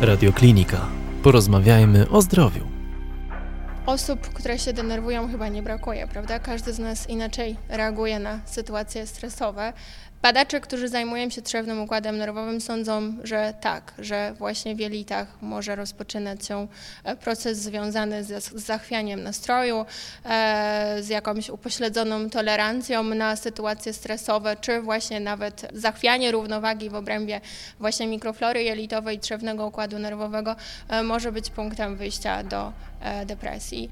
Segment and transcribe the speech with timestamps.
[0.00, 0.86] Radioklinika.
[1.22, 2.67] Porozmawiajmy o zdrowiu.
[3.88, 6.38] Osób, które się denerwują, chyba nie brakuje, prawda?
[6.38, 9.72] Każdy z nas inaczej reaguje na sytuacje stresowe.
[10.22, 15.76] Badacze, którzy zajmują się trzewnym układem nerwowym, sądzą, że tak, że właśnie w jelitach może
[15.76, 16.66] rozpoczynać się
[17.04, 19.86] e, proces związany z zachwianiem nastroju,
[20.24, 27.40] e, z jakąś upośledzoną tolerancją na sytuacje stresowe, czy właśnie nawet zachwianie równowagi w obrębie
[27.80, 30.56] właśnie mikroflory jelitowej trzewnego układu nerwowego
[30.88, 32.72] e, może być punktem wyjścia do
[33.26, 33.90] depresji.